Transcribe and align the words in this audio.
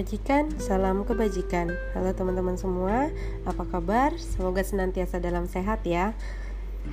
Sajikan 0.00 0.48
salam 0.56 1.04
kebajikan. 1.04 1.76
Halo 1.92 2.16
teman-teman 2.16 2.56
semua, 2.56 3.12
apa 3.44 3.68
kabar? 3.68 4.16
Semoga 4.16 4.64
senantiasa 4.64 5.20
dalam 5.20 5.44
sehat 5.44 5.84
ya. 5.84 6.16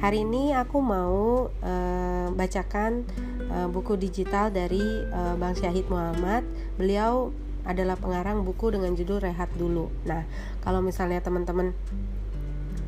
Hari 0.04 0.28
ini 0.28 0.52
aku 0.52 0.84
mau 0.84 1.48
uh, 1.48 2.28
bacakan 2.36 3.08
uh, 3.48 3.72
buku 3.72 3.96
digital 3.96 4.52
dari 4.52 4.84
uh, 5.08 5.40
Bang 5.40 5.56
Syahid 5.56 5.88
Muhammad. 5.88 6.44
Beliau 6.76 7.32
adalah 7.64 7.96
pengarang 7.96 8.44
buku 8.44 8.76
dengan 8.76 8.92
judul 8.92 9.24
Rehat 9.24 9.56
Dulu. 9.56 9.88
Nah, 10.04 10.28
kalau 10.60 10.84
misalnya 10.84 11.24
teman-teman 11.24 11.72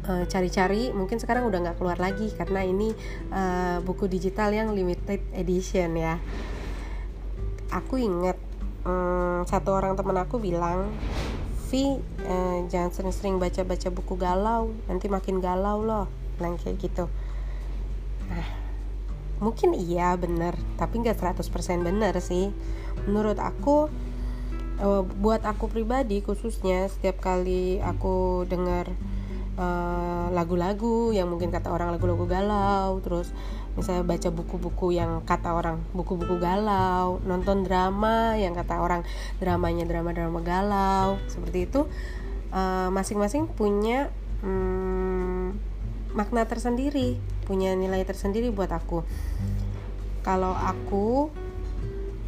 cari-cari, 0.03 0.91
mungkin 0.91 1.23
sekarang 1.23 1.47
udah 1.47 1.63
nggak 1.63 1.77
keluar 1.79 1.95
lagi 1.95 2.27
karena 2.35 2.67
ini 2.67 2.91
buku 3.87 4.11
digital 4.11 4.51
yang 4.51 4.75
limited 4.75 5.23
edition 5.31 5.95
ya. 5.95 6.19
Aku 7.71 7.95
inget 7.95 8.48
hmm, 8.89 9.45
satu 9.45 9.77
orang 9.77 9.93
temen 9.93 10.17
aku 10.17 10.41
bilang 10.41 10.89
Vi 11.69 12.01
eh, 12.25 12.57
jangan 12.65 12.89
sering-sering 12.89 13.37
baca-baca 13.37 13.93
buku 13.93 14.17
galau 14.17 14.73
nanti 14.89 15.05
makin 15.05 15.37
galau 15.37 15.85
loh. 15.85 16.09
Bilang 16.41 16.57
kayak 16.57 16.81
gitu. 16.81 17.05
Nah 18.25 18.47
mungkin 19.39 19.71
iya 19.71 20.19
bener 20.19 20.51
tapi 20.75 20.99
nggak 20.99 21.21
100% 21.21 21.45
bener 21.85 22.17
sih. 22.25 22.49
Menurut 23.05 23.37
aku 23.37 23.85
eh, 24.81 25.03
buat 25.05 25.45
aku 25.45 25.69
pribadi 25.69 26.25
khususnya 26.25 26.89
setiap 26.89 27.21
kali 27.21 27.77
aku 27.85 28.49
dengar 28.49 28.89
eh, 29.61 30.27
lagu-lagu 30.33 31.13
uh, 31.13 31.15
yang 31.15 31.29
mungkin 31.29 31.53
kata 31.53 31.69
orang 31.69 31.93
lagu-lagu 31.93 32.25
galau 32.25 32.97
terus 33.05 33.29
misalnya 33.79 34.03
baca 34.03 34.29
buku-buku 34.29 34.99
yang 34.99 35.23
kata 35.23 35.55
orang 35.55 35.79
buku-buku 35.95 36.35
galau 36.37 37.23
nonton 37.23 37.63
drama 37.63 38.35
yang 38.35 38.51
kata 38.51 38.83
orang 38.83 39.07
dramanya 39.39 39.87
drama-drama 39.87 40.43
galau 40.43 41.15
seperti 41.31 41.71
itu 41.71 41.87
eh, 42.51 42.89
masing-masing 42.91 43.47
uh, 43.47 43.51
punya 43.55 44.11
um, 44.43 45.55
makna 46.11 46.43
tersendiri 46.43 47.17
punya 47.49 47.73
nilai 47.73 48.05
tersendiri 48.05 48.53
buat 48.53 48.69
aku. 48.69 49.01
Kalau 50.21 50.53
aku 50.53 51.33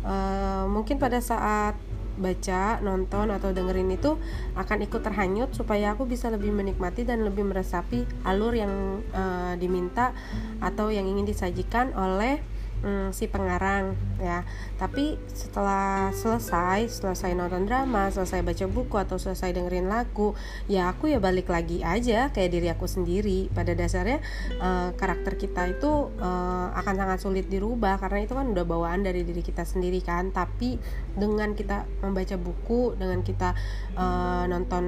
uh, 0.02 0.66
mungkin 0.66 0.98
pada 0.98 1.22
saat 1.22 1.78
baca, 2.22 2.80
nonton 2.80 3.34
atau 3.34 3.50
dengerin 3.50 3.90
itu 3.92 4.16
akan 4.54 4.86
ikut 4.86 5.02
terhanyut 5.02 5.50
supaya 5.58 5.98
aku 5.98 6.06
bisa 6.06 6.30
lebih 6.30 6.54
menikmati 6.54 7.04
dan 7.04 7.26
lebih 7.26 7.44
meresapi 7.44 8.06
alur 8.24 8.54
yang 8.54 9.02
uh, 9.12 9.58
diminta 9.58 10.14
atau 10.62 10.94
yang 10.94 11.10
ingin 11.10 11.26
disajikan 11.26 11.92
oleh 11.98 12.40
hmm, 12.82 13.10
si 13.16 13.30
pengarang 13.30 13.96
ya. 14.22 14.46
Tapi 14.78 15.18
setelah 15.32 16.10
selesai 16.14 16.90
selesai 17.02 17.34
nonton 17.34 17.66
drama 17.66 18.10
selesai 18.10 18.42
baca 18.46 18.66
buku 18.68 18.96
atau 18.98 19.18
selesai 19.18 19.54
dengerin 19.56 19.88
lagu 19.88 20.34
ya 20.66 20.92
aku 20.92 21.10
ya 21.10 21.22
balik 21.22 21.50
lagi 21.50 21.82
aja 21.86 22.30
kayak 22.34 22.52
diri 22.52 22.68
aku 22.70 22.86
sendiri. 22.86 23.48
Pada 23.54 23.74
dasarnya 23.74 24.20
uh, 24.60 24.94
karakter 24.98 25.38
kita 25.38 25.70
itu 25.72 26.12
uh, 26.20 26.68
akan 26.76 26.94
sangat 26.98 27.20
sulit 27.22 27.46
dirubah 27.48 28.02
karena 28.02 28.26
itu 28.26 28.34
kan 28.36 28.50
udah 28.50 28.66
bawaan 28.66 29.06
dari 29.06 29.24
diri 29.26 29.42
kita 29.42 29.64
sendiri 29.64 30.02
kan. 30.04 30.34
Tapi 30.34 30.78
dengan 31.18 31.54
kita 31.54 31.86
membaca 32.02 32.36
buku 32.38 32.98
dengan 32.98 33.22
kita 33.22 33.54
uh, 33.96 34.44
nonton 34.50 34.84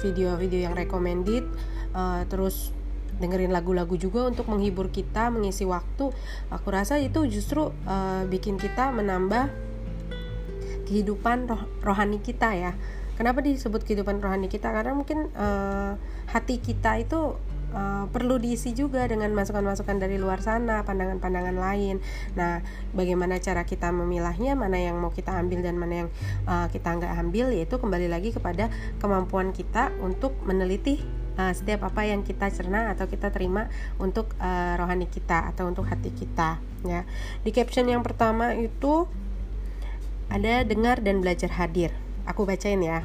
video-video 0.00 0.70
yang 0.70 0.74
recommended 0.74 1.44
uh, 1.94 2.22
terus 2.26 2.79
dengerin 3.20 3.52
lagu-lagu 3.52 3.94
juga 4.00 4.26
untuk 4.26 4.48
menghibur 4.48 4.88
kita 4.88 5.28
mengisi 5.28 5.68
waktu. 5.68 6.10
Aku 6.48 6.68
rasa 6.72 6.96
itu 6.96 7.22
justru 7.28 7.70
uh, 7.84 8.24
bikin 8.26 8.56
kita 8.56 8.90
menambah 8.90 9.52
kehidupan 10.88 11.46
roh 11.46 11.62
rohani 11.84 12.18
kita 12.18 12.56
ya. 12.56 12.72
Kenapa 13.20 13.44
disebut 13.44 13.84
kehidupan 13.84 14.24
rohani 14.24 14.48
kita? 14.48 14.72
Karena 14.72 14.96
mungkin 14.96 15.28
uh, 15.36 15.94
hati 16.32 16.58
kita 16.58 16.98
itu 16.98 17.36
Uh, 17.70 18.10
perlu 18.10 18.34
diisi 18.42 18.74
juga 18.74 19.06
dengan 19.06 19.30
masukan-masukan 19.30 20.02
dari 20.02 20.18
luar 20.18 20.42
sana, 20.42 20.82
pandangan-pandangan 20.82 21.54
lain. 21.54 22.02
Nah, 22.34 22.66
bagaimana 22.90 23.38
cara 23.38 23.62
kita 23.62 23.94
memilahnya, 23.94 24.58
mana 24.58 24.74
yang 24.74 24.98
mau 24.98 25.14
kita 25.14 25.38
ambil 25.38 25.62
dan 25.62 25.78
mana 25.78 25.94
yang 26.02 26.08
uh, 26.50 26.66
kita 26.66 26.98
nggak 26.98 27.14
ambil, 27.22 27.54
yaitu 27.54 27.78
kembali 27.78 28.10
lagi 28.10 28.34
kepada 28.34 28.74
kemampuan 28.98 29.54
kita 29.54 29.94
untuk 30.02 30.34
meneliti 30.42 30.98
uh, 31.40 31.52
setiap 31.56 31.88
apa 31.88 32.04
yang 32.04 32.20
kita 32.20 32.52
cerna 32.52 32.92
atau 32.92 33.08
kita 33.08 33.32
terima 33.32 33.72
untuk 33.96 34.36
uh, 34.36 34.76
rohani 34.76 35.08
kita 35.08 35.48
atau 35.48 35.72
untuk 35.72 35.88
hati 35.88 36.12
kita 36.12 36.60
ya. 36.84 37.08
Di 37.40 37.50
caption 37.56 37.88
yang 37.88 38.04
pertama 38.04 38.52
itu 38.52 39.08
ada 40.28 40.62
dengar 40.62 41.00
dan 41.00 41.24
belajar 41.24 41.48
hadir. 41.56 41.96
Aku 42.28 42.44
bacain 42.44 42.78
ya. 42.84 43.02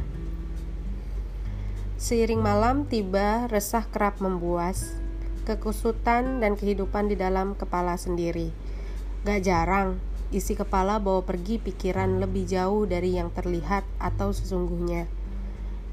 Seiring 1.95 2.43
malam 2.43 2.85
tiba 2.85 3.47
resah 3.47 3.87
kerap 3.87 4.19
membuas 4.19 4.99
kekusutan 5.47 6.43
dan 6.43 6.59
kehidupan 6.59 7.07
di 7.07 7.15
dalam 7.15 7.55
kepala 7.55 7.95
sendiri. 7.95 8.51
Gak 9.23 9.41
jarang, 9.47 9.97
isi 10.29 10.53
kepala 10.53 10.99
bawa 11.01 11.23
pergi 11.23 11.57
pikiran 11.57 12.19
lebih 12.21 12.45
jauh 12.45 12.85
dari 12.85 13.17
yang 13.17 13.31
terlihat 13.33 13.87
atau 13.97 14.29
sesungguhnya 14.35 15.09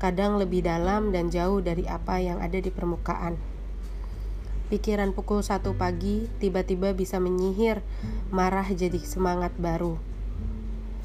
kadang 0.02 0.42
lebih 0.42 0.66
dalam 0.66 1.14
dan 1.14 1.30
jauh 1.30 1.62
dari 1.62 1.86
apa 1.86 2.18
yang 2.18 2.42
ada 2.42 2.58
di 2.58 2.74
permukaan. 2.74 3.38
Pikiran 4.66 5.14
pukul 5.14 5.46
satu 5.46 5.78
pagi 5.78 6.26
tiba-tiba 6.42 6.90
bisa 6.90 7.22
menyihir, 7.22 7.86
marah 8.34 8.66
jadi 8.66 8.98
semangat 8.98 9.54
baru. 9.54 9.94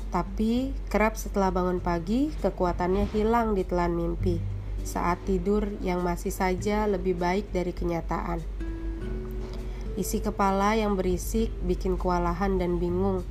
Tapi 0.10 0.74
kerap 0.90 1.14
setelah 1.14 1.54
bangun 1.54 1.78
pagi, 1.78 2.34
kekuatannya 2.42 3.06
hilang 3.14 3.54
di 3.54 3.62
telan 3.62 3.94
mimpi 3.94 4.58
saat 4.88 5.20
tidur 5.28 5.68
yang 5.84 6.00
masih 6.00 6.32
saja 6.32 6.88
lebih 6.88 7.20
baik 7.20 7.52
dari 7.52 7.76
kenyataan. 7.76 8.40
Isi 10.00 10.24
kepala 10.24 10.80
yang 10.80 10.96
berisik 10.96 11.52
bikin 11.68 12.00
kewalahan 12.00 12.56
dan 12.56 12.80
bingung, 12.80 13.28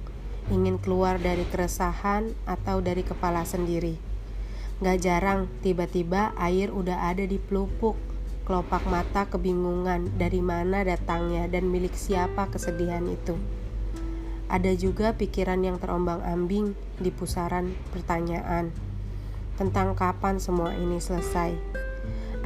ingin 0.53 0.77
keluar 0.77 1.17
dari 1.17 1.49
keresahan 1.49 2.29
atau 2.45 2.85
dari 2.85 3.01
kepala 3.03 3.49
sendiri. 3.49 4.06
Gak 4.77 5.01
jarang, 5.01 5.49
tiba-tiba 5.65 6.37
air 6.37 6.69
udah 6.69 7.09
ada 7.09 7.25
di 7.25 7.41
pelupuk. 7.41 7.97
Kelopak 8.45 8.85
mata 8.87 9.27
kebingungan 9.27 10.15
dari 10.21 10.39
mana 10.39 10.85
datangnya 10.85 11.49
dan 11.49 11.67
milik 11.67 11.97
siapa 11.97 12.47
kesedihan 12.53 13.03
itu. 13.09 13.35
Ada 14.47 14.79
juga 14.79 15.17
pikiran 15.17 15.65
yang 15.67 15.83
terombang-ambing 15.83 16.79
di 17.03 17.11
pusaran 17.11 17.75
pertanyaan 17.91 18.71
tentang 19.59 19.97
kapan 19.99 20.39
semua 20.39 20.77
ini 20.77 21.03
selesai, 21.03 21.57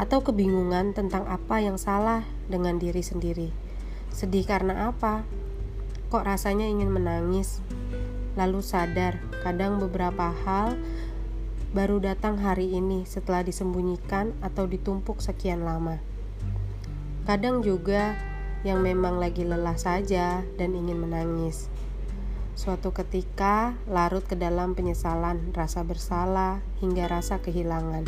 atau 0.00 0.24
kebingungan 0.24 0.96
tentang 0.96 1.28
apa 1.28 1.60
yang 1.60 1.76
salah 1.76 2.24
dengan 2.48 2.80
diri 2.80 3.04
sendiri. 3.04 3.52
Sedih 4.08 4.48
karena 4.48 4.88
apa? 4.88 5.26
Kok 6.08 6.24
rasanya 6.24 6.64
ingin 6.64 6.88
menangis? 6.88 7.60
Lalu 8.38 8.64
sadar, 8.64 9.20
kadang 9.44 9.76
beberapa 9.82 10.32
hal 10.46 10.78
baru 11.70 12.02
datang 12.02 12.34
hari 12.42 12.74
ini 12.74 13.06
setelah 13.06 13.46
disembunyikan 13.46 14.34
atau 14.42 14.66
ditumpuk 14.66 15.22
sekian 15.22 15.62
lama. 15.62 16.02
Kadang 17.30 17.62
juga 17.62 18.18
yang 18.66 18.82
memang 18.82 19.22
lagi 19.22 19.46
lelah 19.46 19.78
saja 19.78 20.42
dan 20.58 20.74
ingin 20.74 20.98
menangis. 20.98 21.70
Suatu 22.58 22.90
ketika 22.90 23.78
larut 23.86 24.26
ke 24.26 24.34
dalam 24.34 24.74
penyesalan, 24.74 25.54
rasa 25.54 25.86
bersalah, 25.86 26.58
hingga 26.82 27.06
rasa 27.06 27.38
kehilangan 27.38 28.02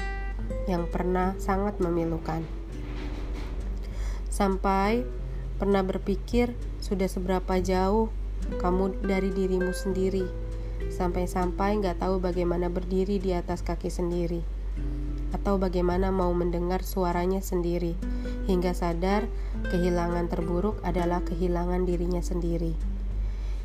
yang 0.67 0.91
pernah 0.91 1.39
sangat 1.39 1.79
memilukan. 1.79 2.43
Sampai 4.27 5.06
pernah 5.62 5.87
berpikir 5.87 6.50
sudah 6.82 7.06
seberapa 7.06 7.62
jauh 7.62 8.11
kamu 8.58 9.06
dari 9.06 9.31
dirimu 9.31 9.70
sendiri 9.70 10.26
sampai-sampai 11.02 11.82
nggak 11.82 11.99
tahu 11.99 12.22
bagaimana 12.22 12.70
berdiri 12.70 13.19
di 13.19 13.34
atas 13.34 13.66
kaki 13.66 13.90
sendiri, 13.90 14.38
atau 15.34 15.58
bagaimana 15.58 16.14
mau 16.14 16.31
mendengar 16.31 16.87
suaranya 16.87 17.43
sendiri, 17.43 17.99
hingga 18.46 18.70
sadar 18.70 19.26
kehilangan 19.66 20.31
terburuk 20.31 20.78
adalah 20.87 21.19
kehilangan 21.26 21.82
dirinya 21.82 22.22
sendiri, 22.22 22.78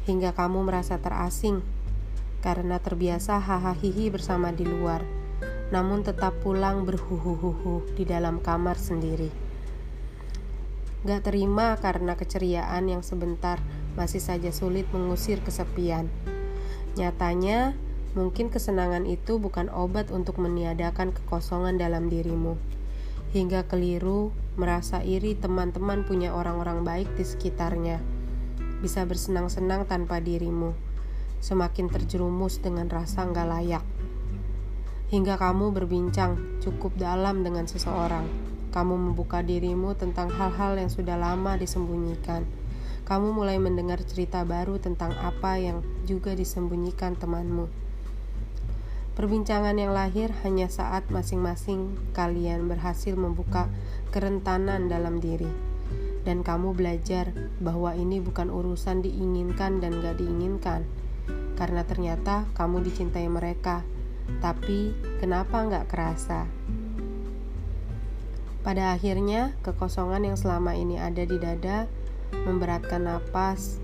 hingga 0.10 0.34
kamu 0.34 0.66
merasa 0.66 0.98
terasing 0.98 1.62
karena 2.42 2.82
terbiasa 2.82 3.38
hahaha 3.38 3.78
bersama 4.10 4.50
di 4.50 4.66
luar, 4.66 5.06
namun 5.70 6.02
tetap 6.02 6.42
pulang 6.42 6.90
berhuhuhuhu 6.90 7.94
di 7.94 8.02
dalam 8.02 8.42
kamar 8.42 8.82
sendiri. 8.82 9.30
Gak 11.06 11.30
terima 11.30 11.78
karena 11.78 12.18
keceriaan 12.18 12.90
yang 12.90 13.06
sebentar 13.06 13.62
masih 13.94 14.26
saja 14.26 14.50
sulit 14.50 14.90
mengusir 14.90 15.38
kesepian 15.46 16.10
Nyatanya, 16.98 17.78
mungkin 18.18 18.50
kesenangan 18.50 19.06
itu 19.06 19.38
bukan 19.38 19.70
obat 19.70 20.10
untuk 20.10 20.42
meniadakan 20.42 21.14
kekosongan 21.14 21.78
dalam 21.78 22.10
dirimu. 22.10 22.58
Hingga 23.38 23.70
keliru, 23.70 24.34
merasa 24.58 25.06
iri 25.06 25.38
teman-teman 25.38 26.10
punya 26.10 26.34
orang-orang 26.34 26.82
baik 26.82 27.14
di 27.14 27.22
sekitarnya. 27.22 28.02
Bisa 28.82 29.06
bersenang-senang 29.06 29.86
tanpa 29.86 30.18
dirimu. 30.18 30.74
Semakin 31.38 31.86
terjerumus 31.94 32.58
dengan 32.58 32.90
rasa 32.90 33.30
nggak 33.30 33.46
layak. 33.46 33.86
hingga 35.08 35.40
kamu 35.40 35.72
berbincang 35.72 36.60
cukup 36.60 36.92
dalam 37.00 37.40
dengan 37.40 37.64
seseorang. 37.64 38.28
Kamu 38.76 38.96
membuka 39.00 39.40
dirimu 39.40 39.96
tentang 39.96 40.28
hal-hal 40.28 40.76
yang 40.76 40.92
sudah 40.92 41.16
lama 41.16 41.56
disembunyikan. 41.56 42.44
Kamu 43.08 43.32
mulai 43.32 43.56
mendengar 43.56 44.04
cerita 44.04 44.44
baru 44.44 44.84
tentang 44.84 45.16
apa 45.16 45.56
yang 45.56 45.80
juga 46.04 46.36
disembunyikan 46.36 47.16
temanmu. 47.16 47.72
Perbincangan 49.16 49.80
yang 49.80 49.96
lahir 49.96 50.36
hanya 50.44 50.68
saat 50.68 51.08
masing-masing 51.08 51.96
kalian 52.12 52.68
berhasil 52.68 53.16
membuka 53.16 53.72
kerentanan 54.12 54.92
dalam 54.92 55.24
diri, 55.24 55.48
dan 56.28 56.44
kamu 56.44 56.76
belajar 56.76 57.32
bahwa 57.64 57.96
ini 57.96 58.20
bukan 58.20 58.52
urusan 58.52 59.00
diinginkan 59.00 59.80
dan 59.80 60.04
gak 60.04 60.20
diinginkan, 60.20 60.84
karena 61.56 61.88
ternyata 61.88 62.44
kamu 62.60 62.84
dicintai 62.92 63.32
mereka, 63.32 63.88
tapi 64.44 64.92
kenapa 65.24 65.64
gak 65.64 65.88
kerasa? 65.88 66.44
Pada 68.68 68.92
akhirnya, 68.92 69.56
kekosongan 69.64 70.28
yang 70.28 70.36
selama 70.36 70.76
ini 70.76 71.00
ada 71.00 71.24
di 71.24 71.40
dada 71.40 71.88
memberatkan 72.34 73.08
napas 73.08 73.80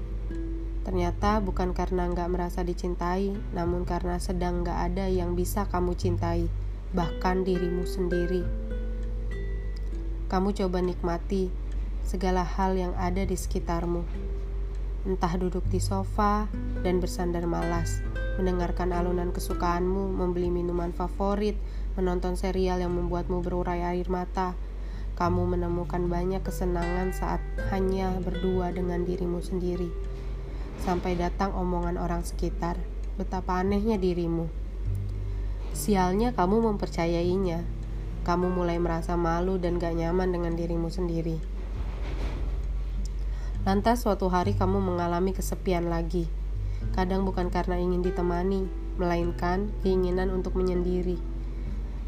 Ternyata 0.83 1.39
bukan 1.39 1.71
karena 1.71 2.11
nggak 2.11 2.27
merasa 2.27 2.59
dicintai, 2.59 3.31
namun 3.55 3.87
karena 3.87 4.19
sedang 4.19 4.67
nggak 4.67 4.79
ada 4.91 5.07
yang 5.07 5.31
bisa 5.31 5.63
kamu 5.71 5.95
cintai, 5.95 6.51
bahkan 6.91 7.47
dirimu 7.47 7.87
sendiri. 7.87 8.43
Kamu 10.27 10.51
coba 10.51 10.83
nikmati 10.83 11.47
segala 12.03 12.43
hal 12.43 12.75
yang 12.75 12.91
ada 12.99 13.23
di 13.23 13.31
sekitarmu. 13.39 14.03
Entah 15.07 15.33
duduk 15.39 15.63
di 15.71 15.79
sofa 15.79 16.51
dan 16.83 16.99
bersandar 16.99 17.47
malas, 17.47 18.03
mendengarkan 18.35 18.91
alunan 18.91 19.31
kesukaanmu, 19.31 20.11
membeli 20.11 20.51
minuman 20.51 20.91
favorit, 20.91 21.55
menonton 21.95 22.35
serial 22.35 22.83
yang 22.83 22.91
membuatmu 22.91 23.39
berurai 23.39 23.87
air 23.87 24.07
mata. 24.11 24.51
Kamu 25.15 25.47
menemukan 25.47 26.03
banyak 26.11 26.43
kesenangan 26.43 27.15
saat 27.15 27.39
hanya 27.71 28.13
berdua 28.21 28.73
dengan 28.73 29.05
dirimu 29.05 29.41
sendiri 29.41 30.13
sampai 30.83 31.15
datang 31.15 31.55
omongan 31.55 31.95
orang 31.95 32.27
sekitar. 32.27 32.75
Betapa 33.15 33.63
anehnya 33.63 33.95
dirimu. 33.95 34.51
Sialnya 35.71 36.35
kamu 36.35 36.59
mempercayainya. 36.73 37.63
Kamu 38.23 38.51
mulai 38.51 38.79
merasa 38.79 39.19
malu 39.19 39.59
dan 39.59 39.79
gak 39.79 39.95
nyaman 39.95 40.31
dengan 40.31 40.55
dirimu 40.55 40.87
sendiri. 40.87 41.39
Lantas 43.63 44.03
suatu 44.03 44.27
hari 44.27 44.55
kamu 44.55 44.79
mengalami 44.83 45.31
kesepian 45.31 45.87
lagi. 45.87 46.27
Kadang 46.95 47.23
bukan 47.23 47.47
karena 47.47 47.79
ingin 47.79 48.03
ditemani, 48.03 48.67
melainkan 48.99 49.71
keinginan 49.83 50.31
untuk 50.35 50.55
menyendiri. 50.55 51.32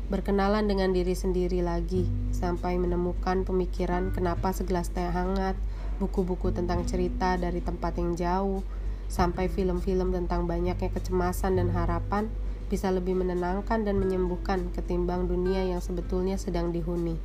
Berkenalan 0.06 0.69
dengan 0.69 0.94
diri 0.94 1.18
sendiri 1.18 1.66
lagi, 1.66 2.06
sampai 2.30 2.78
menemukan 2.78 3.42
pemikiran 3.42 4.13
kenapa 4.13 4.54
segelas 4.54 4.94
teh 4.94 5.02
hangat, 5.02 5.57
buku-buku 5.98 6.54
tentang 6.54 6.86
cerita 6.86 7.34
dari 7.42 7.57
tempat 7.57 7.98
yang 7.98 8.13
jauh, 8.13 8.62
sampai 9.10 9.50
film-film 9.50 10.13
tentang 10.13 10.46
banyaknya 10.46 10.94
kecemasan 10.94 11.57
dan 11.57 11.74
harapan 11.74 12.30
bisa 12.69 12.94
lebih 12.94 13.18
menenangkan 13.18 13.81
dan 13.81 13.98
menyembuhkan 13.98 14.69
ketimbang 14.78 15.25
dunia 15.25 15.66
yang 15.66 15.81
sebetulnya 15.81 16.38
sedang 16.38 16.69
dihuni. 16.69 17.18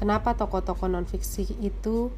Kenapa 0.00 0.32
tokoh-tokoh 0.40 0.88
non-fiksi 0.88 1.60
itu 1.60 2.08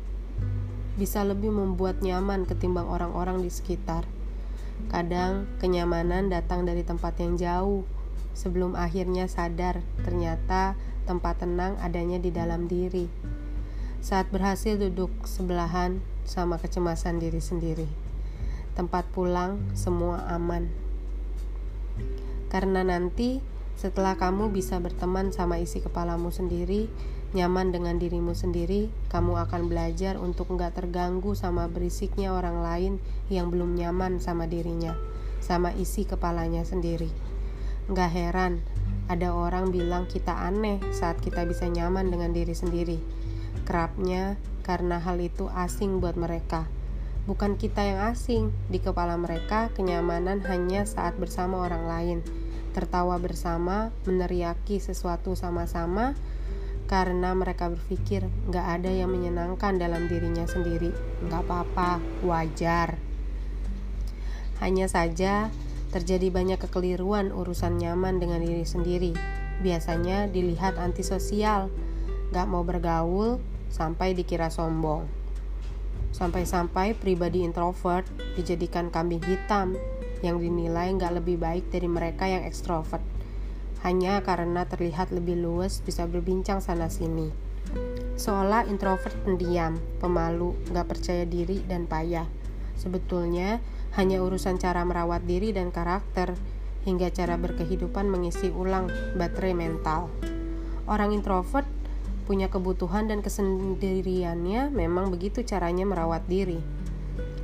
bisa 0.95 1.27
lebih 1.27 1.51
membuat 1.51 1.99
nyaman 1.99 2.47
ketimbang 2.47 2.87
orang-orang 2.87 3.43
di 3.43 3.51
sekitar? 3.51 4.07
Kadang 4.87 5.51
kenyamanan 5.59 6.31
datang 6.31 6.63
dari 6.63 6.87
tempat 6.87 7.19
yang 7.19 7.35
jauh, 7.35 7.83
sebelum 8.37 8.77
akhirnya 8.77 9.25
sadar 9.33 9.81
ternyata 10.05 10.77
tempat 11.09 11.41
tenang 11.41 11.81
adanya 11.81 12.21
di 12.21 12.29
dalam 12.29 12.69
diri 12.69 13.09
saat 14.07 14.31
berhasil 14.31 14.79
duduk 14.79 15.11
sebelahan 15.27 15.99
sama 16.23 16.63
kecemasan 16.63 17.19
diri 17.19 17.43
sendiri. 17.43 17.91
Tempat 18.79 19.03
pulang 19.11 19.59
semua 19.75 20.23
aman. 20.31 20.71
Karena 22.47 22.87
nanti 22.87 23.43
setelah 23.75 24.15
kamu 24.15 24.55
bisa 24.55 24.79
berteman 24.79 25.35
sama 25.35 25.59
isi 25.59 25.83
kepalamu 25.83 26.31
sendiri, 26.31 26.87
nyaman 27.35 27.75
dengan 27.75 27.99
dirimu 27.99 28.31
sendiri, 28.31 28.95
kamu 29.11 29.43
akan 29.49 29.67
belajar 29.67 30.23
untuk 30.23 30.55
nggak 30.55 30.79
terganggu 30.79 31.35
sama 31.35 31.67
berisiknya 31.67 32.31
orang 32.31 32.63
lain 32.63 32.93
yang 33.27 33.51
belum 33.51 33.75
nyaman 33.75 34.23
sama 34.23 34.47
dirinya, 34.47 34.95
sama 35.43 35.75
isi 35.75 36.07
kepalanya 36.07 36.63
sendiri. 36.63 37.26
Nggak 37.87 38.11
heran, 38.11 38.65
ada 39.07 39.31
orang 39.35 39.71
bilang 39.71 40.11
kita 40.11 40.35
aneh 40.35 40.83
saat 40.91 41.23
kita 41.23 41.47
bisa 41.47 41.71
nyaman 41.71 42.11
dengan 42.11 42.35
diri 42.35 42.55
sendiri 42.55 42.99
kerapnya 43.67 44.39
karena 44.63 45.03
hal 45.03 45.19
itu 45.19 45.51
asing 45.51 45.99
buat 45.99 46.15
mereka. 46.15 46.71
Bukan 47.27 47.59
kita 47.59 47.83
yang 47.83 48.01
asing, 48.15 48.55
di 48.71 48.79
kepala 48.79 49.19
mereka 49.19 49.75
kenyamanan 49.75 50.47
hanya 50.47 50.87
saat 50.87 51.19
bersama 51.19 51.67
orang 51.67 51.91
lain, 51.91 52.19
tertawa 52.71 53.19
bersama, 53.19 53.91
meneriaki 54.07 54.79
sesuatu 54.79 55.35
sama-sama, 55.35 56.15
karena 56.87 57.35
mereka 57.35 57.67
berpikir 57.67 58.31
nggak 58.47 58.67
ada 58.79 58.91
yang 58.95 59.11
menyenangkan 59.11 59.75
dalam 59.75 60.07
dirinya 60.07 60.47
sendiri. 60.47 60.95
Nggak 61.27 61.43
apa-apa, 61.51 61.99
wajar. 62.23 62.95
Hanya 64.63 64.87
saja 64.87 65.51
terjadi 65.91 66.31
banyak 66.33 66.59
kekeliruan 66.59 67.31
urusan 67.31 67.79
nyaman 67.79 68.19
dengan 68.19 68.43
diri 68.43 68.67
sendiri. 68.67 69.13
Biasanya 69.63 70.29
dilihat 70.31 70.77
antisosial, 70.77 71.73
nggak 72.31 72.47
mau 72.47 72.63
bergaul, 72.67 73.39
sampai 73.71 74.15
dikira 74.15 74.51
sombong. 74.53 75.07
Sampai-sampai 76.15 76.97
pribadi 76.97 77.45
introvert 77.45 78.09
dijadikan 78.39 78.89
kambing 78.89 79.21
hitam 79.21 79.77
yang 80.25 80.41
dinilai 80.41 80.97
nggak 80.97 81.21
lebih 81.21 81.37
baik 81.37 81.69
dari 81.69 81.89
mereka 81.91 82.25
yang 82.25 82.49
ekstrovert 82.49 83.05
hanya 83.85 84.19
karena 84.25 84.67
terlihat 84.67 85.15
lebih 85.15 85.39
luas 85.39 85.79
bisa 85.85 86.11
berbincang 86.11 86.59
sana-sini. 86.59 87.31
Seolah 88.19 88.65
introvert 88.67 89.15
pendiam, 89.23 89.77
pemalu, 90.03 90.57
nggak 90.73 90.87
percaya 90.91 91.23
diri, 91.23 91.63
dan 91.69 91.85
payah. 91.87 92.27
Sebetulnya 92.75 93.63
hanya 93.97 94.21
urusan 94.21 94.61
cara 94.61 94.85
merawat 94.85 95.25
diri 95.25 95.57
dan 95.57 95.73
karakter, 95.73 96.37
hingga 96.87 97.11
cara 97.11 97.35
berkehidupan 97.41 98.07
mengisi 98.07 98.53
ulang 98.53 98.93
baterai 99.19 99.57
mental. 99.57 100.13
Orang 100.87 101.11
introvert 101.11 101.67
punya 102.31 102.47
kebutuhan 102.47 103.11
dan 103.11 103.25
kesendiriannya 103.25 104.71
memang 104.71 105.11
begitu 105.11 105.43
caranya 105.43 105.83
merawat 105.83 106.23
diri. 106.31 106.63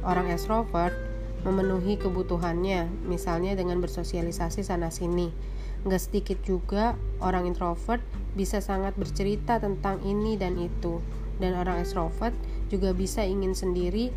Orang 0.07 0.31
extrovert 0.31 0.95
memenuhi 1.43 1.99
kebutuhannya, 1.99 2.87
misalnya 3.07 3.59
dengan 3.59 3.83
bersosialisasi 3.83 4.63
sana-sini. 4.63 5.35
Nggak 5.83 6.03
sedikit 6.03 6.39
juga 6.47 6.95
orang 7.19 7.51
introvert 7.51 8.03
bisa 8.39 8.63
sangat 8.63 8.95
bercerita 8.95 9.59
tentang 9.59 9.99
ini 10.07 10.39
dan 10.39 10.55
itu, 10.59 11.03
dan 11.43 11.59
orang 11.59 11.83
extrovert 11.83 12.35
juga 12.71 12.95
bisa 12.95 13.27
ingin 13.27 13.59
sendiri 13.59 14.15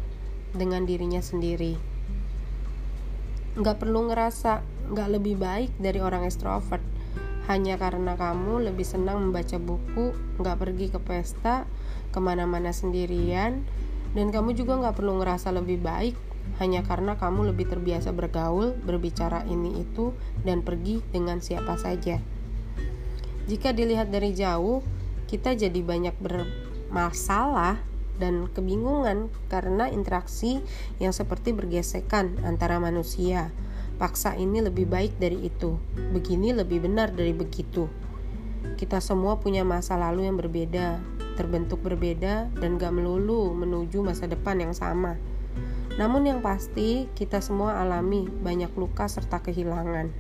dengan 0.54 0.86
dirinya 0.86 1.22
sendiri. 1.22 1.95
Nggak 3.56 3.80
perlu 3.82 4.12
ngerasa 4.12 4.60
nggak 4.92 5.10
lebih 5.16 5.40
baik 5.40 5.72
dari 5.80 6.04
orang 6.04 6.28
extrovert, 6.28 6.84
hanya 7.48 7.80
karena 7.80 8.20
kamu 8.20 8.68
lebih 8.68 8.84
senang 8.84 9.30
membaca 9.30 9.56
buku, 9.56 10.12
nggak 10.44 10.58
pergi 10.60 10.88
ke 10.92 11.00
pesta, 11.00 11.64
ke 12.12 12.20
mana-mana 12.20 12.76
sendirian, 12.76 13.64
dan 14.12 14.28
kamu 14.30 14.54
juga 14.54 14.76
nggak 14.80 14.96
perlu 15.00 15.24
ngerasa 15.24 15.56
lebih 15.56 15.80
baik 15.80 16.16
hanya 16.62 16.86
karena 16.86 17.18
kamu 17.18 17.52
lebih 17.52 17.68
terbiasa 17.68 18.14
bergaul, 18.14 18.78
berbicara 18.86 19.44
ini 19.50 19.82
itu, 19.82 20.14
dan 20.46 20.62
pergi 20.62 21.02
dengan 21.10 21.42
siapa 21.42 21.76
saja. 21.76 22.22
Jika 23.50 23.74
dilihat 23.74 24.14
dari 24.14 24.32
jauh, 24.32 24.86
kita 25.26 25.58
jadi 25.58 25.80
banyak 25.82 26.16
bermasalah 26.22 27.82
dan 28.22 28.52
kebingungan 28.52 29.32
karena 29.52 29.92
interaksi 29.92 30.64
yang 31.02 31.12
seperti 31.12 31.52
bergesekan 31.52 32.40
antara 32.44 32.80
manusia 32.80 33.52
Paksa 33.96 34.36
ini 34.36 34.60
lebih 34.60 34.92
baik 34.92 35.16
dari 35.24 35.48
itu, 35.48 35.80
begini 36.12 36.52
lebih 36.52 36.84
benar 36.84 37.16
dari 37.16 37.32
begitu. 37.32 37.88
Kita 38.76 39.00
semua 39.00 39.40
punya 39.40 39.64
masa 39.64 39.96
lalu 39.96 40.28
yang 40.28 40.36
berbeda, 40.36 41.00
terbentuk 41.40 41.80
berbeda, 41.80 42.52
dan 42.60 42.76
gak 42.76 42.92
melulu 42.92 43.56
menuju 43.56 44.04
masa 44.04 44.28
depan 44.28 44.60
yang 44.60 44.76
sama. 44.76 45.16
Namun 45.96 46.28
yang 46.28 46.44
pasti, 46.44 47.08
kita 47.16 47.40
semua 47.40 47.80
alami 47.80 48.28
banyak 48.28 48.76
luka 48.76 49.08
serta 49.08 49.40
kehilangan. 49.40 50.12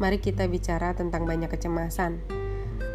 Mari 0.00 0.24
kita 0.24 0.48
bicara 0.48 0.96
tentang 0.96 1.28
banyak 1.28 1.52
kecemasan. 1.52 2.43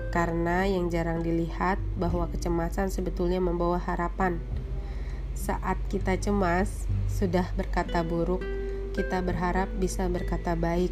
Karena 0.10 0.66
yang 0.66 0.90
jarang 0.90 1.22
dilihat 1.22 1.78
bahwa 1.94 2.26
kecemasan 2.34 2.90
sebetulnya 2.90 3.38
membawa 3.38 3.78
harapan. 3.78 4.42
Saat 5.38 5.78
kita 5.94 6.18
cemas, 6.18 6.90
sudah 7.06 7.46
berkata 7.54 8.02
buruk, 8.02 8.42
kita 8.98 9.22
berharap 9.22 9.70
bisa 9.78 10.10
berkata 10.10 10.58
baik. 10.58 10.92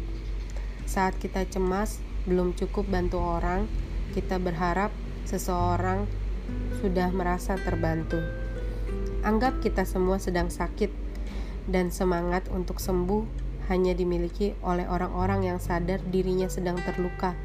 saat 0.88 1.20
kita 1.20 1.44
cemas 1.44 2.00
belum 2.24 2.56
cukup 2.56 2.88
bantu 2.88 3.20
orang, 3.20 3.68
kita 4.16 4.40
berharap 4.40 4.88
seseorang 5.28 6.08
sudah 6.80 7.12
merasa 7.12 7.60
terbantu. 7.60 8.16
Anggap 9.20 9.60
kita 9.60 9.84
semua 9.84 10.16
sedang 10.16 10.48
sakit 10.48 10.88
dan 11.68 11.92
semangat 11.92 12.48
untuk 12.48 12.80
sembuh 12.80 13.28
hanya 13.68 13.92
dimiliki 13.92 14.56
oleh 14.64 14.88
orang-orang 14.88 15.44
yang 15.44 15.58
sadar 15.60 16.00
dirinya 16.08 16.48
sedang 16.48 16.80
terluka 16.80 17.36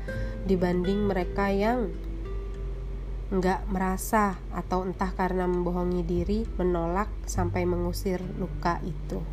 dibanding 0.44 1.08
mereka 1.08 1.48
yang 1.50 1.92
nggak 3.34 3.66
merasa 3.72 4.38
atau 4.54 4.86
entah 4.86 5.10
karena 5.16 5.50
membohongi 5.50 6.06
diri 6.06 6.46
menolak 6.60 7.10
sampai 7.26 7.66
mengusir 7.66 8.22
luka 8.38 8.78
itu. 8.86 9.24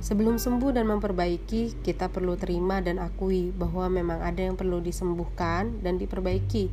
Sebelum 0.00 0.40
sembuh 0.40 0.72
dan 0.72 0.88
memperbaiki, 0.88 1.84
kita 1.84 2.08
perlu 2.08 2.32
terima 2.38 2.80
dan 2.80 2.96
akui 2.96 3.52
bahwa 3.52 3.90
memang 3.92 4.24
ada 4.24 4.40
yang 4.40 4.56
perlu 4.56 4.80
disembuhkan 4.80 5.82
dan 5.84 6.00
diperbaiki. 6.00 6.72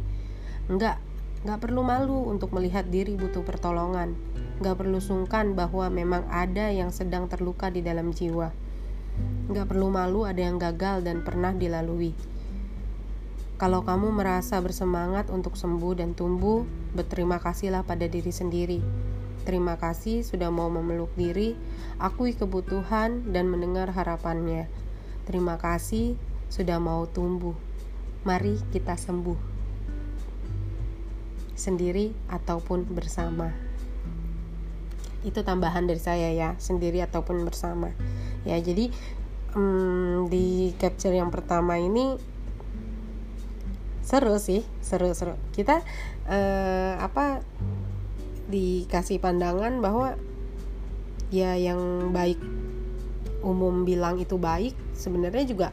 Enggak, 0.72 1.04
enggak 1.44 1.60
perlu 1.60 1.84
malu 1.84 2.30
untuk 2.30 2.56
melihat 2.56 2.88
diri 2.88 3.20
butuh 3.20 3.44
pertolongan. 3.44 4.16
Enggak 4.64 4.80
perlu 4.80 5.04
sungkan 5.04 5.60
bahwa 5.60 5.92
memang 5.92 6.24
ada 6.32 6.72
yang 6.72 6.96
sedang 6.96 7.28
terluka 7.28 7.68
di 7.68 7.84
dalam 7.84 8.16
jiwa. 8.16 8.54
Enggak 9.52 9.76
perlu 9.76 9.92
malu 9.92 10.24
ada 10.24 10.40
yang 10.40 10.56
gagal 10.56 11.04
dan 11.04 11.26
pernah 11.26 11.52
dilalui. 11.52 12.37
Kalau 13.58 13.82
kamu 13.82 14.14
merasa 14.14 14.62
bersemangat 14.62 15.34
untuk 15.34 15.58
sembuh 15.58 15.98
dan 15.98 16.14
tumbuh, 16.14 16.62
berterima 16.94 17.42
kasihlah 17.42 17.82
pada 17.82 18.06
diri 18.06 18.30
sendiri 18.30 18.80
Terima 19.48 19.80
kasih 19.80 20.28
sudah 20.28 20.52
mau 20.52 20.68
memeluk 20.68 21.08
diri, 21.16 21.56
akui 22.04 22.36
kebutuhan 22.36 23.32
dan 23.32 23.48
mendengar 23.48 23.88
harapannya. 23.96 24.68
Terima 25.24 25.56
kasih 25.56 26.20
sudah 26.52 26.84
mau 26.84 27.08
tumbuh. 27.08 27.56
Mari 28.28 28.60
kita 28.76 29.00
sembuh. 29.00 29.40
Sendiri 31.56 32.12
ataupun 32.28 32.92
bersama. 32.92 33.56
Itu 35.24 35.48
tambahan 35.48 35.88
dari 35.88 36.04
saya 36.04 36.28
ya, 36.36 36.60
sendiri 36.60 37.00
ataupun 37.08 37.48
bersama. 37.48 37.96
Ya, 38.44 38.60
jadi 38.60 38.92
hmm, 39.56 40.28
di 40.28 40.76
capture 40.76 41.16
yang 41.16 41.32
pertama 41.32 41.80
ini 41.80 42.20
seru 44.08 44.40
sih, 44.40 44.64
seru-seru. 44.80 45.36
Kita 45.52 45.84
uh, 46.32 46.94
apa 46.96 47.44
dikasih 48.48 49.20
pandangan 49.20 49.84
bahwa 49.84 50.16
ya 51.28 51.60
yang 51.60 52.16
baik 52.16 52.40
umum 53.44 53.84
bilang 53.84 54.16
itu 54.16 54.40
baik 54.40 54.72
sebenarnya 54.96 55.44
juga 55.44 55.68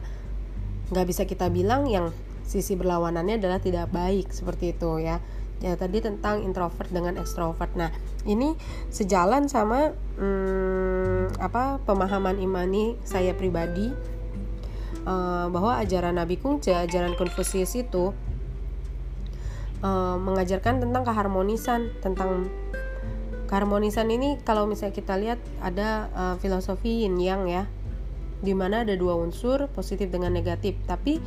nggak 0.91 1.07
bisa 1.07 1.23
kita 1.23 1.47
bilang 1.47 1.87
yang 1.87 2.11
sisi 2.43 2.75
berlawanannya 2.75 3.39
adalah 3.39 3.63
tidak 3.63 3.87
baik 3.95 4.35
seperti 4.35 4.75
itu 4.75 4.99
ya. 4.99 5.23
Ya 5.63 5.79
tadi 5.79 6.03
tentang 6.03 6.43
introvert 6.43 6.91
dengan 6.91 7.15
extrovert. 7.15 7.71
Nah 7.79 7.89
ini 8.27 8.59
sejalan 8.91 9.47
sama 9.47 9.95
hmm, 10.19 11.39
apa 11.39 11.79
pemahaman 11.87 12.35
imani 12.43 12.99
saya 13.07 13.31
pribadi 13.31 13.95
uh, 15.05 15.47
bahwa 15.53 15.79
ajaran 15.79 16.17
Nabi 16.17 16.35
Kungce 16.41 16.73
ajaran 16.75 17.13
Konfusius 17.15 17.77
itu 17.77 18.11
uh, 19.85 20.17
mengajarkan 20.19 20.81
tentang 20.81 21.03
keharmonisan 21.05 21.93
tentang 22.01 22.49
keharmonisan 23.45 24.09
ini 24.09 24.41
kalau 24.41 24.65
misalnya 24.65 24.97
kita 24.97 25.13
lihat 25.15 25.39
ada 25.61 26.09
uh, 26.17 26.35
filosofi 26.41 27.05
yin 27.05 27.21
yang 27.21 27.45
ya 27.45 27.69
di 28.43 28.51
mana 28.51 28.83
ada 28.83 28.93
dua 28.93 29.15
unsur 29.17 29.71
positif 29.71 30.11
dengan 30.11 30.29
negatif. 30.29 30.77
Tapi 30.85 31.17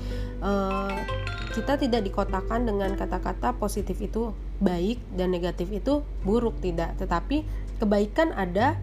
kita 1.56 1.75
tidak 1.80 2.06
dikotakan 2.06 2.68
dengan 2.68 2.94
kata-kata 2.94 3.58
positif 3.58 3.99
itu 3.99 4.30
baik 4.62 5.00
dan 5.16 5.35
negatif 5.35 5.73
itu 5.73 6.06
buruk 6.23 6.61
tidak. 6.62 6.94
Tetapi 7.00 7.42
kebaikan 7.82 8.30
ada 8.37 8.78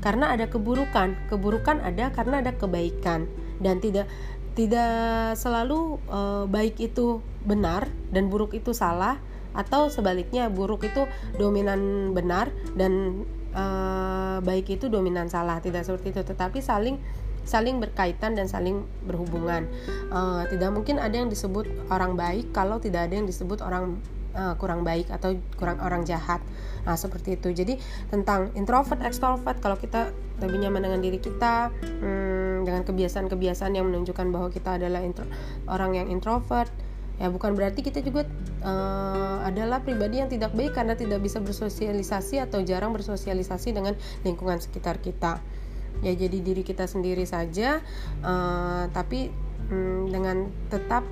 karena 0.00 0.32
ada 0.32 0.48
keburukan. 0.48 1.12
Keburukan 1.28 1.84
ada 1.84 2.08
karena 2.14 2.40
ada 2.40 2.56
kebaikan 2.56 3.28
dan 3.60 3.80
tidak 3.80 4.06
tidak 4.56 5.36
selalu 5.36 6.00
uh, 6.08 6.48
baik 6.48 6.80
itu 6.80 7.20
benar 7.44 7.92
dan 8.08 8.32
buruk 8.32 8.56
itu 8.56 8.72
salah 8.72 9.20
atau 9.52 9.88
sebaliknya 9.92 10.48
buruk 10.48 10.84
itu 10.84 11.04
dominan 11.36 12.12
benar 12.16 12.48
dan 12.72 13.24
uh, 13.52 14.40
baik 14.40 14.80
itu 14.80 14.88
dominan 14.88 15.28
salah. 15.28 15.60
Tidak 15.60 15.84
seperti 15.84 16.16
itu 16.16 16.22
tetapi 16.24 16.64
saling 16.64 16.96
saling 17.46 17.78
berkaitan 17.78 18.32
dan 18.32 18.48
saling 18.48 18.88
berhubungan. 19.04 19.68
Uh, 20.08 20.48
tidak 20.48 20.72
mungkin 20.72 20.96
ada 20.98 21.14
yang 21.14 21.28
disebut 21.28 21.68
orang 21.92 22.16
baik 22.16 22.50
kalau 22.56 22.80
tidak 22.80 23.12
ada 23.12 23.14
yang 23.20 23.28
disebut 23.28 23.60
orang 23.60 24.00
kurang 24.60 24.84
baik 24.84 25.08
atau 25.08 25.32
kurang 25.56 25.80
orang 25.80 26.04
jahat. 26.04 26.44
Nah 26.84 26.92
seperti 26.92 27.40
itu. 27.40 27.56
Jadi 27.56 27.80
tentang 28.12 28.52
introvert 28.52 29.00
extrovert 29.00 29.56
kalau 29.64 29.80
kita 29.80 30.12
lebih 30.44 30.60
nyaman 30.60 30.84
dengan 30.84 31.00
diri 31.00 31.16
kita 31.16 31.72
hmm, 31.72 32.45
dengan 32.66 32.82
kebiasaan-kebiasaan 32.82 33.78
yang 33.78 33.86
menunjukkan 33.86 34.26
bahwa 34.34 34.50
kita 34.50 34.76
adalah 34.82 35.00
intro, 35.06 35.24
orang 35.70 35.94
yang 35.94 36.06
introvert. 36.10 36.68
Ya 37.16 37.32
bukan 37.32 37.56
berarti 37.56 37.80
kita 37.80 38.04
juga 38.04 38.28
uh, 38.60 39.40
adalah 39.46 39.80
pribadi 39.80 40.20
yang 40.20 40.28
tidak 40.28 40.52
baik 40.52 40.76
karena 40.76 40.92
tidak 40.98 41.24
bisa 41.24 41.40
bersosialisasi 41.40 42.44
atau 42.44 42.60
jarang 42.60 42.92
bersosialisasi 42.92 43.72
dengan 43.72 43.96
lingkungan 44.20 44.60
sekitar 44.60 45.00
kita. 45.00 45.40
Ya 46.04 46.12
jadi 46.12 46.44
diri 46.44 46.60
kita 46.60 46.84
sendiri 46.84 47.24
saja 47.24 47.80
uh, 48.20 48.84
tapi 48.92 49.32
um, 49.72 50.12
dengan 50.12 50.52
tetap 50.68 51.08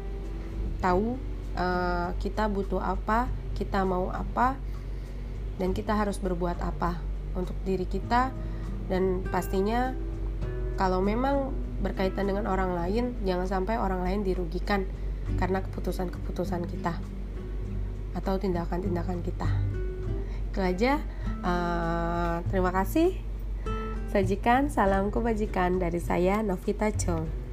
tahu 0.84 1.16
uh, 1.56 2.12
kita 2.20 2.52
butuh 2.52 2.84
apa 2.84 3.32
kita 3.56 3.80
mau 3.86 4.12
apa 4.12 4.60
dan 5.56 5.70
kita 5.70 5.94
harus 5.94 6.18
berbuat 6.18 6.58
apa 6.60 6.98
untuk 7.38 7.54
diri 7.62 7.86
kita. 7.86 8.34
Dan 8.84 9.24
pastinya 9.32 9.96
kalau 10.74 10.98
memang 10.98 11.54
berkaitan 11.84 12.26
dengan 12.26 12.48
orang 12.48 12.72
lain 12.72 13.12
jangan 13.28 13.46
sampai 13.46 13.76
orang 13.76 14.02
lain 14.02 14.24
dirugikan 14.24 14.88
karena 15.36 15.60
keputusan-keputusan 15.64 16.64
kita 16.68 16.96
atau 18.14 18.34
tindakan-tindakan 18.38 19.20
kita. 19.20 19.48
Itu 20.50 20.62
aja. 20.62 21.02
Uh, 21.42 22.40
terima 22.48 22.70
kasih. 22.70 23.18
Sajikan 24.14 24.70
salamku 24.70 25.18
bajikan 25.18 25.82
dari 25.82 25.98
saya 25.98 26.40
Novita 26.46 26.94
Chong. 26.94 27.43